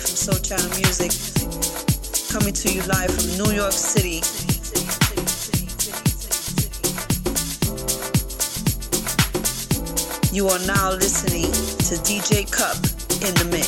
from 0.00 0.16
Soul 0.16 0.38
Channel 0.40 0.68
Music, 0.76 1.10
coming 2.30 2.52
to 2.52 2.72
you 2.72 2.82
live 2.82 3.10
from 3.10 3.44
New 3.44 3.52
York 3.52 3.72
City. 3.72 4.20
You 10.34 10.48
are 10.48 10.58
now 10.66 10.90
listening 10.92 11.50
to 11.88 11.94
DJ 12.04 12.50
Cup 12.50 12.76
in 13.26 13.34
the 13.36 13.48
mix. 13.50 13.65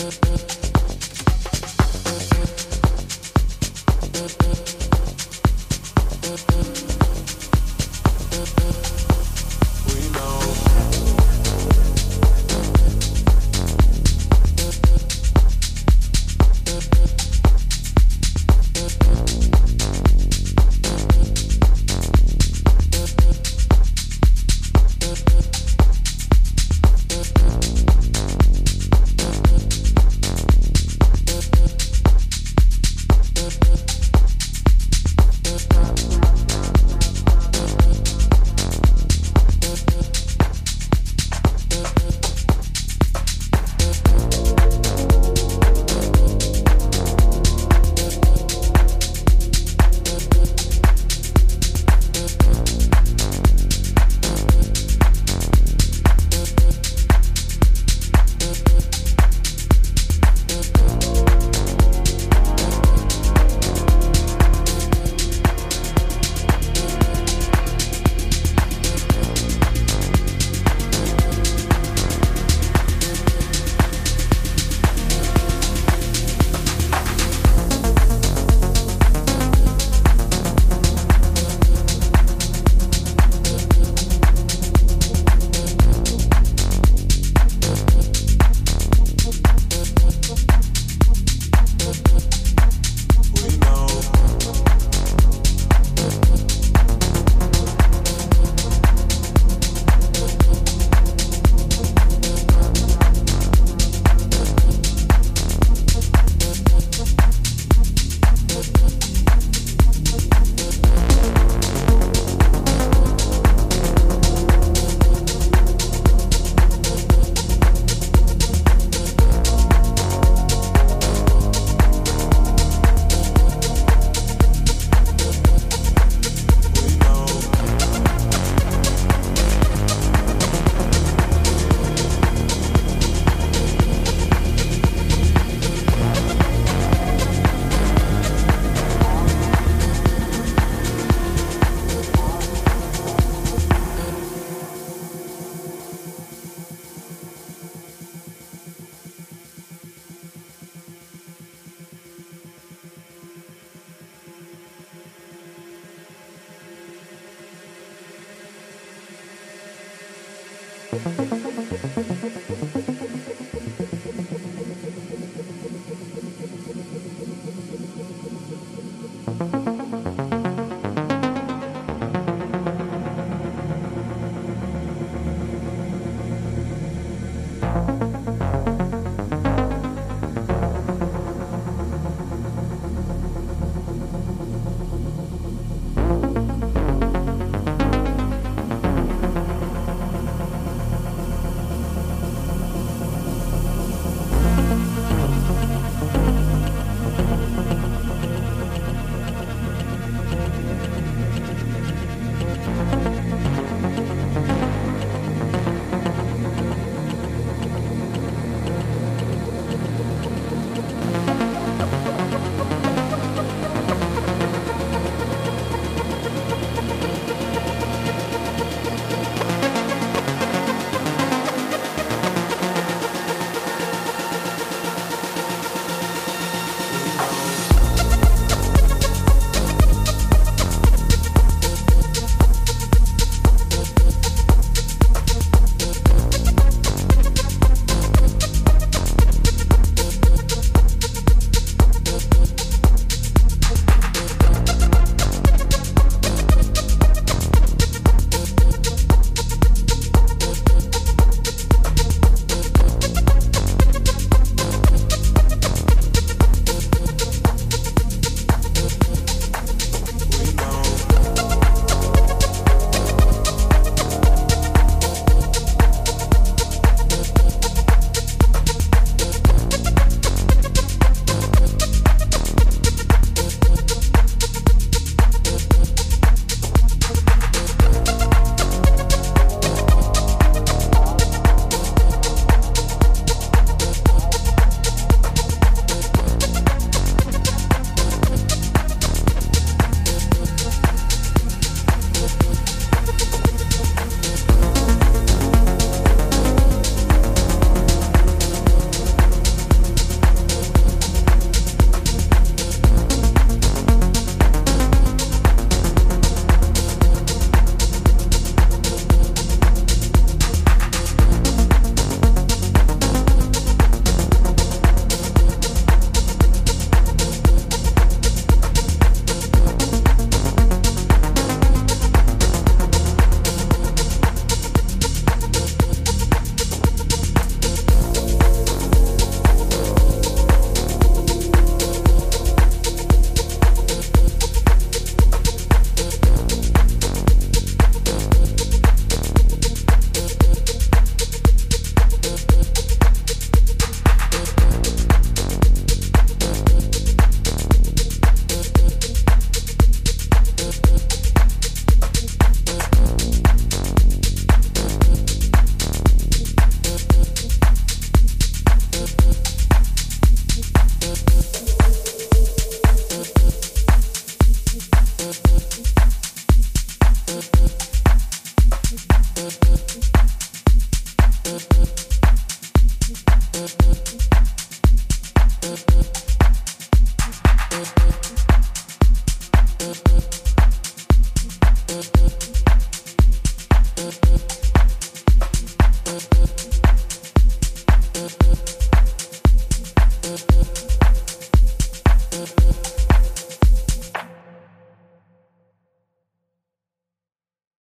Thank 0.00 0.62
you. 0.62 0.67